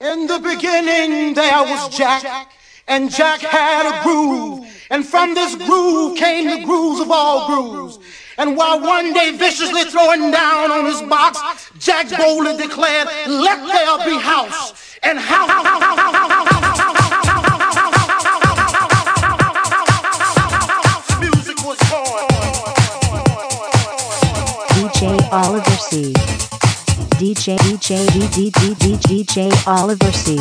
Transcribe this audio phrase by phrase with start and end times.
[0.00, 2.50] In the beginning there was Jack,
[2.88, 7.98] and Jack had a groove, and from this groove came the grooves of all grooves.
[8.38, 13.98] And while one day viciously throwing down on his box, Jack boldly declared, let there
[14.06, 15.50] be house, and house.
[15.50, 17.00] house, house, house, house, born.
[24.72, 26.29] DJ Oliver C.
[27.20, 30.36] DJ DJ DJ DJ DJ Oliver C.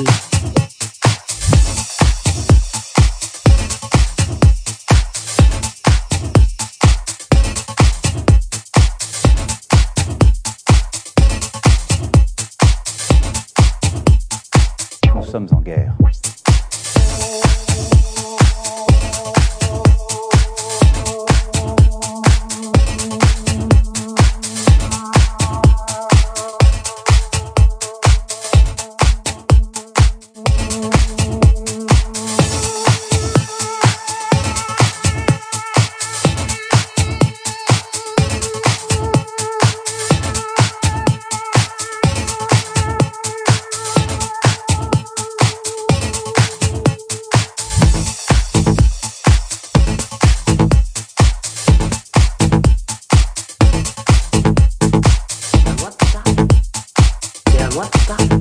[15.13, 15.93] Nous sommes en guerre.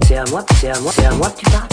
[0.07, 1.69] C'est à moi, c'est à moi, c'est à moi que tu parles.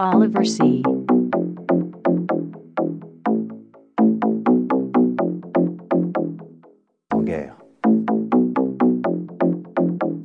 [0.00, 0.82] Oliver C.
[7.12, 7.56] En guerre.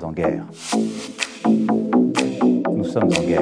[0.03, 0.45] En guerre.
[2.71, 3.32] Nous sommes en guerre.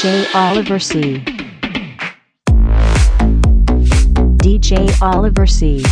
[0.00, 1.22] DJ Oliver C.
[4.38, 5.84] DJ Oliver C.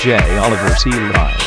[0.00, 0.90] DJ Oliver C.
[0.90, 1.39] Live.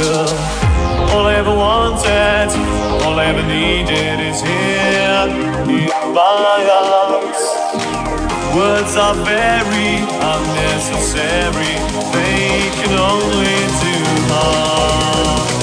[0.00, 0.28] girl.
[1.12, 2.48] All I ever wanted,
[3.04, 5.26] all I ever needed is here
[5.76, 7.42] in my arms.
[8.56, 9.92] Words are very
[10.34, 11.74] unnecessary,
[12.16, 13.96] they can only do
[14.30, 15.59] harm.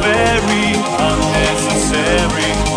[0.00, 2.69] Very unnecessary.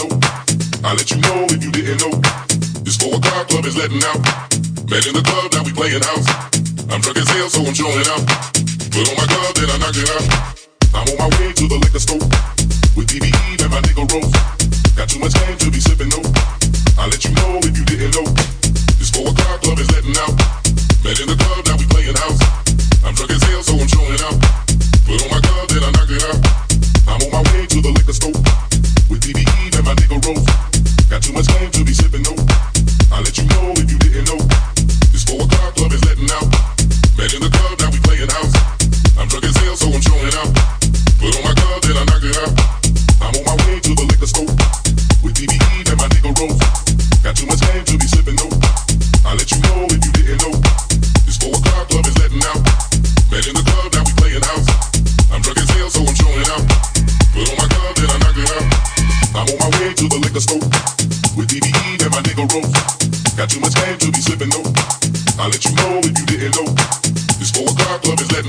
[0.00, 0.08] know.
[0.84, 2.14] I let you know if you didn't know.
[2.84, 4.20] This four o'clock club is letting out.
[4.88, 6.26] Man in the club, now we playing house.
[6.88, 8.24] I'm drunk as hell, so I'm showing out.
[8.90, 10.26] Put on my glove then I knock it out.
[10.96, 12.24] I'm on my way to the liquor store
[12.96, 14.32] with DBE and my nigga Rose.
[14.96, 16.20] Got too much game to be sipping no.
[16.96, 18.26] I let you know if you didn't know.
[18.98, 20.34] This four o'clock club is letting out.
[21.04, 21.49] Man in the club.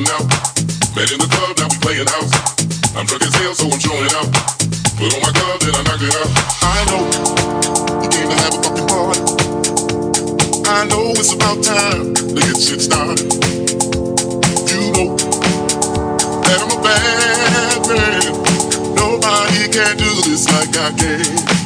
[0.04, 0.28] getting out.
[0.96, 2.34] Met in the club, now we playing house.
[2.96, 4.30] I'm drunk as hell, so I'm showing out.
[4.98, 6.30] Put on my glove, then I knock it out.
[6.62, 7.04] I know
[8.02, 9.22] you came to have a fucking party.
[10.70, 13.22] I know it's about time to get shit started.
[14.70, 15.16] You know
[16.46, 18.96] that I'm a bad man.
[18.96, 21.61] Nobody can do this like I can.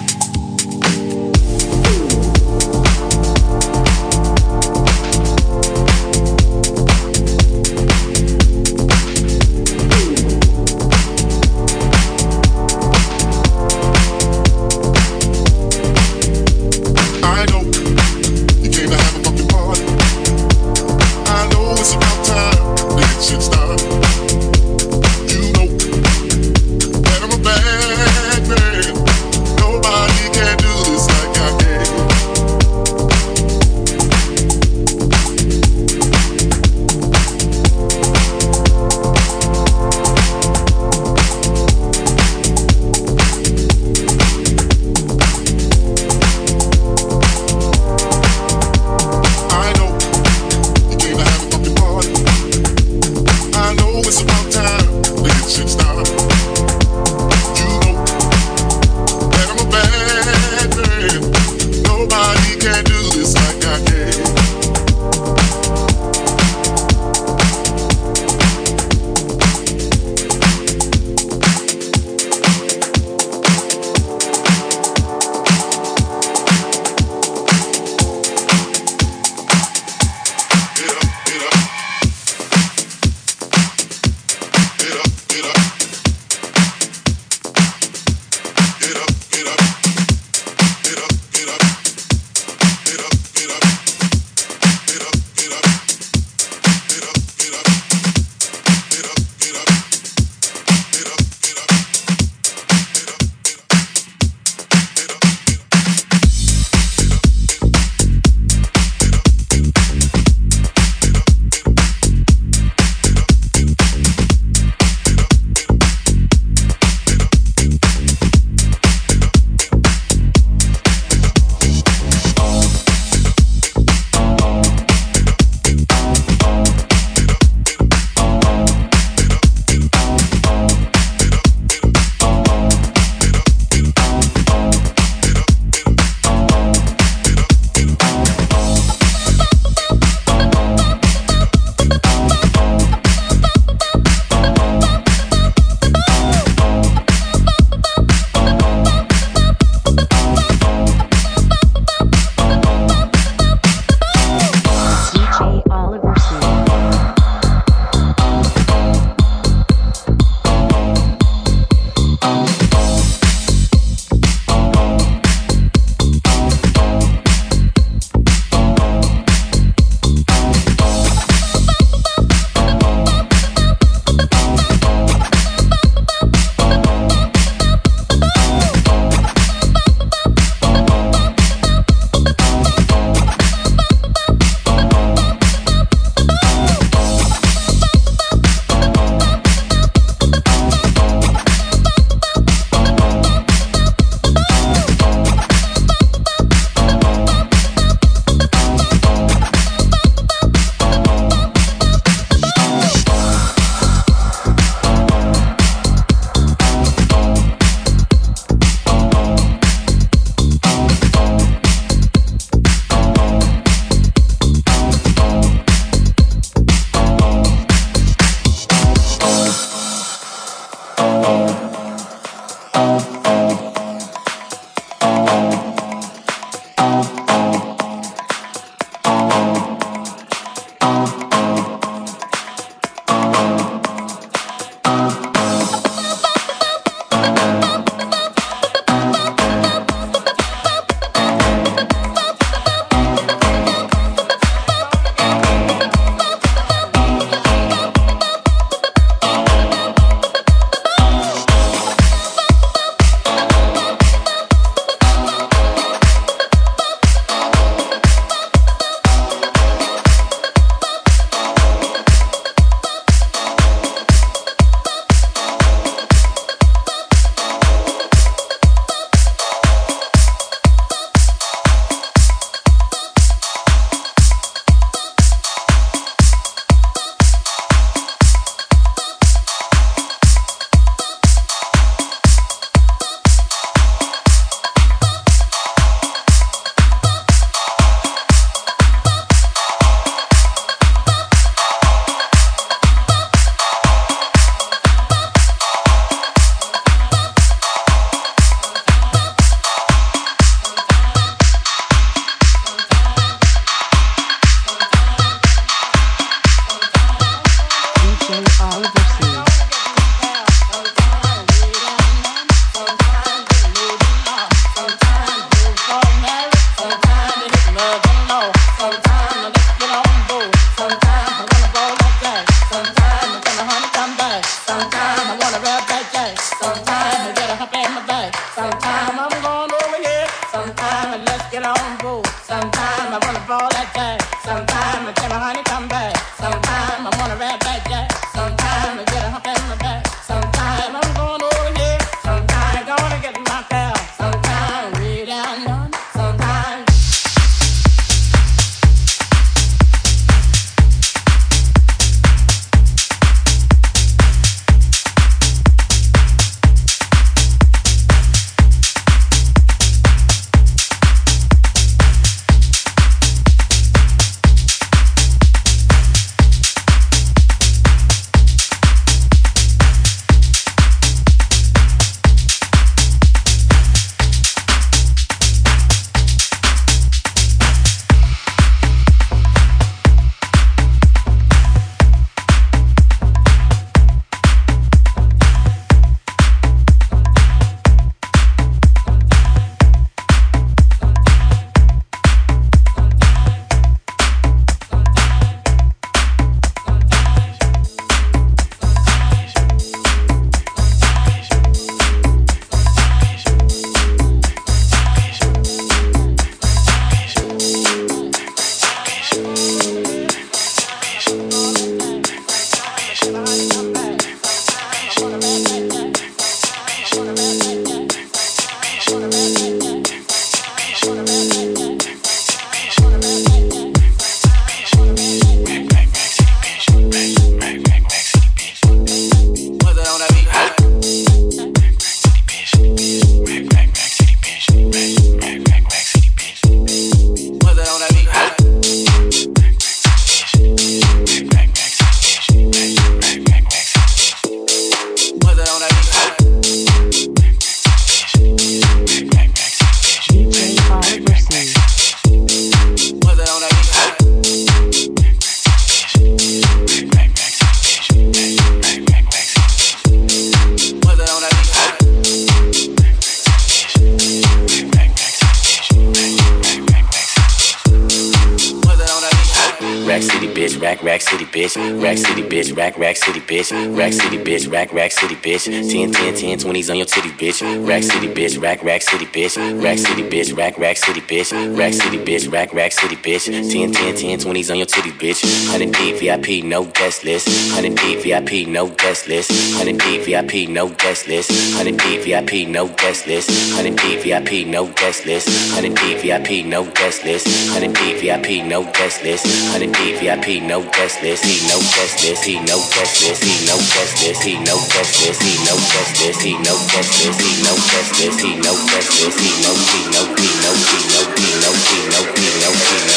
[471.55, 472.03] Bitch.
[472.03, 472.75] Rack city, bitch.
[472.75, 473.71] Rack, rack city, bitch.
[473.97, 474.69] Rack city, bitch.
[474.69, 475.65] Rack, rack city, bitch.
[475.65, 477.87] 10, 10, 10, 20s on your titties, bitch.
[477.87, 478.61] Rack city, bitch.
[478.61, 479.55] Rack, rack city, bitch.
[479.81, 480.55] Rack city, bitch.
[480.55, 481.77] Rack, rack city, bitch.
[481.77, 482.51] Rack city, bitch.
[482.51, 483.45] Rack, rack city, bitch.
[483.45, 485.41] 10, 10, 10, 20s on your titties, bitch.
[485.71, 487.47] 100 D VIP, no guest list.
[487.47, 489.49] 100 D VIP, no guest list.
[489.77, 491.49] 100 D VIP, no guest list.
[491.77, 493.47] 100 D VIP, no guest list.
[493.75, 495.47] 100 D VIP, no guest list.
[495.71, 497.47] 100 D VIP, no guest list.
[497.71, 499.45] 100 D VIP, no guest list.
[499.45, 501.44] 100 D VIP, no guest list.
[501.45, 502.43] He no list.
[502.43, 503.43] He no list.
[503.43, 504.43] He no list.
[504.43, 505.41] He no list.
[505.43, 506.41] He no list.
[506.41, 507.21] He no list.
[507.21, 508.41] He no list.
[508.41, 509.13] He no list.
[509.21, 512.97] He no he no he no he no he no he no he no he
[513.13, 513.14] no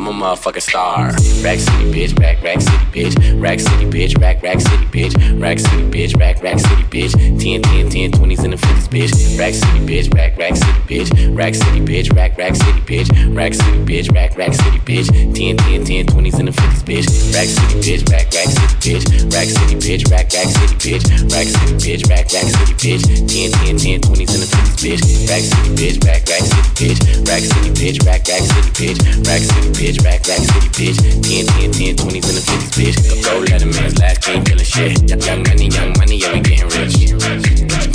[0.00, 1.12] I'm a motherfucking star.
[1.44, 2.18] Rack City, bitch.
[2.18, 3.42] Rack, rack city, bitch.
[3.42, 4.18] Rack City, bitch.
[4.18, 5.12] Rack, rack city, bitch.
[5.38, 6.18] Rack City, bitch.
[6.18, 7.12] Rack, rack city, bitch.
[7.12, 9.38] 10, 10, 10, 20s and the 50s, bitch.
[9.38, 10.08] Rack City, bitch.
[10.14, 11.36] Rack, rack city, bitch.
[11.36, 12.16] Rack City, bitch.
[12.16, 13.36] Rack, rack city, bitch.
[13.36, 14.10] Rack City, bitch.
[14.14, 15.36] Rack, rack city, bitch.
[15.36, 17.34] 10, 10, 10, 20s and the 50s, bitch.
[17.36, 18.08] Rack City, bitch.
[18.08, 19.04] Rack, rack city, bitch.
[19.36, 20.10] Rack City, bitch.
[20.10, 21.04] Rack, rack city, bitch.
[21.28, 22.08] Rack City, bitch.
[22.08, 23.04] Rack, rack city, bitch.
[23.04, 25.28] 10, 10, 10, 20s and the 50s, bitch.
[25.28, 26.00] Rack City, bitch.
[26.08, 27.28] Rack, rack city, bitch.
[27.28, 28.00] Rack City, bitch.
[28.08, 29.28] Rack, rack city, bitch.
[29.28, 29.89] Rack City, bitch.
[29.98, 31.02] Rack, rack city, bitch.
[31.02, 33.24] 10, 10, 10, 20s and the 50s, bitch.
[33.24, 34.94] Go let a man's last king killing shit.
[35.10, 37.10] Young, money, young money, yeah, we getting rich.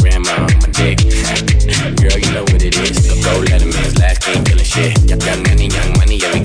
[0.03, 0.99] Grandma on my dick.
[1.95, 2.99] Girl, you know what it is.
[3.23, 4.91] Go let a man's last king killing shit.
[5.07, 6.44] Young, young money, young money, yeah, we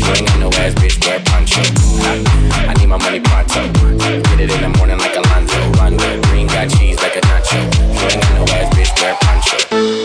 [0.00, 1.60] You ain't got no ass, bitch, wear poncho.
[2.66, 3.70] I need my money pronto.
[3.98, 5.60] Get it in the morning like Alonzo.
[5.72, 6.22] Rondo.
[6.22, 7.60] Green got cheese like a nacho.
[7.92, 9.99] You ain't got no ass, bitch, wear poncho.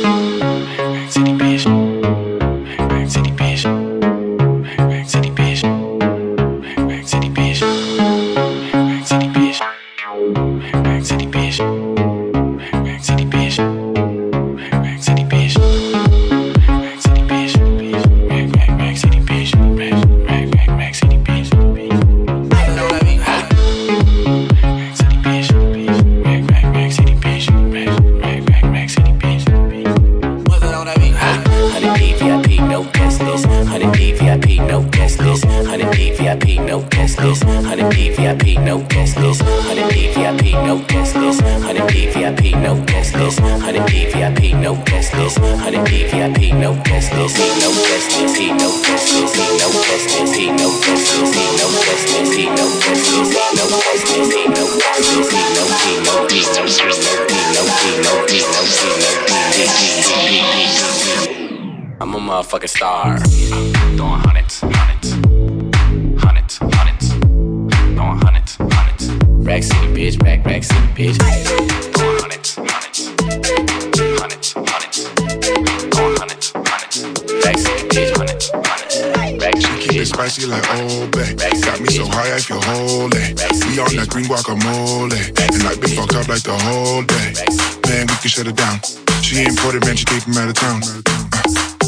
[90.38, 90.82] Out of town.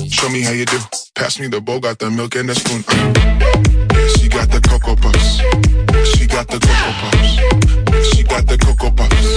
[0.09, 0.77] Show me how you do.
[1.15, 2.83] Pass me the bowl, got the milk and the spoon.
[2.87, 5.37] Yeah, she got the cocoa puffs.
[6.11, 7.37] She got the cocoa puffs.
[8.07, 9.27] She got the cocoa puffs.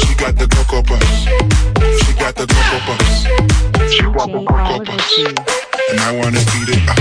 [0.00, 1.24] She got the cocoa puffs.
[2.00, 3.24] She got the cocoa puffs.
[3.92, 5.16] She got the cocoa puffs.
[5.90, 6.99] And I wanna eat it.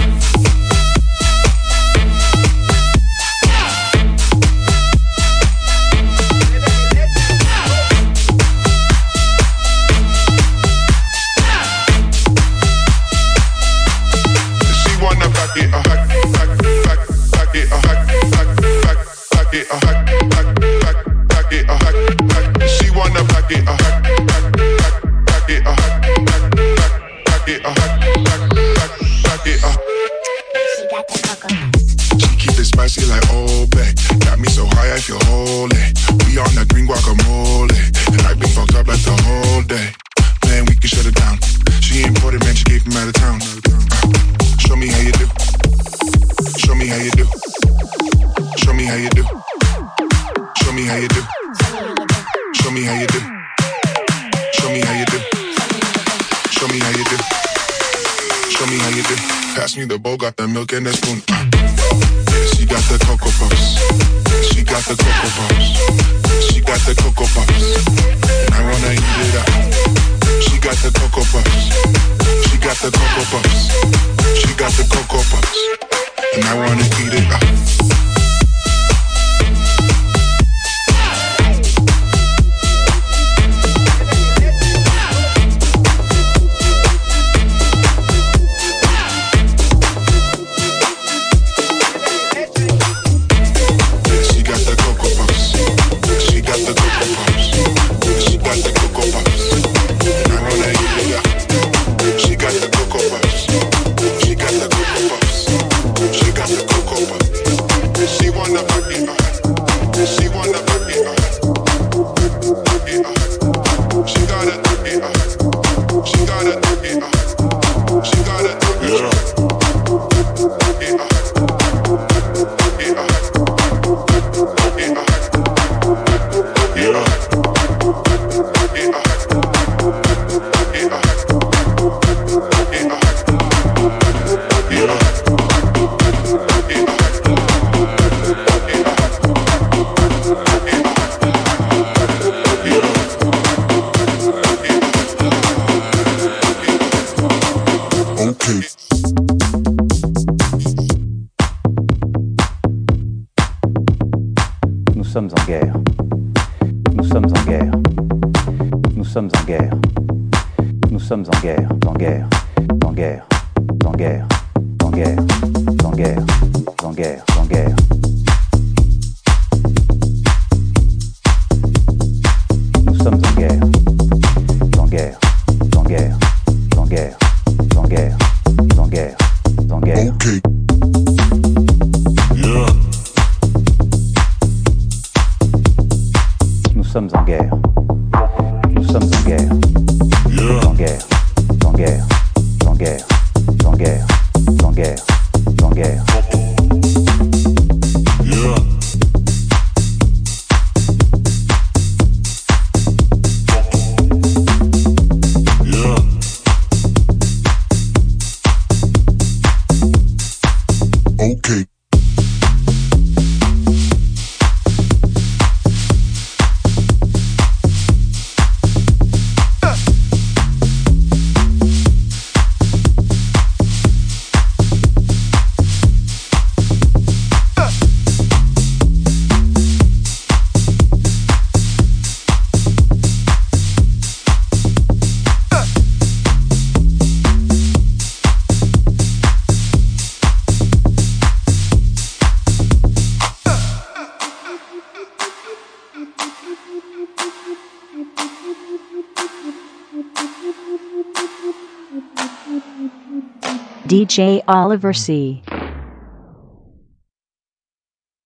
[254.10, 255.44] DJ Oliver C.